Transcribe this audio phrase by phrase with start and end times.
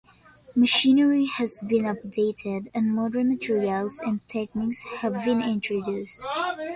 [0.55, 6.25] Machinery has been updated and modern materials and techniques have been introduced.